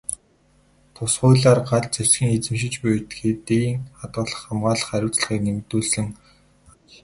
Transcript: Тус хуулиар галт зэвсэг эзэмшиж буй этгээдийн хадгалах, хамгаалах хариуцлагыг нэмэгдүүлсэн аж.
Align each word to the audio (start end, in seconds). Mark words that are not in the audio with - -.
Тус 0.93 1.13
хуулиар 1.19 1.59
галт 1.69 1.91
зэвсэг 1.95 2.27
эзэмшиж 2.37 2.75
буй 2.81 2.93
этгээдийн 2.99 3.75
хадгалах, 3.99 4.39
хамгаалах 4.45 4.87
хариуцлагыг 4.89 5.41
нэмэгдүүлсэн 5.45 6.07
аж. 6.13 6.15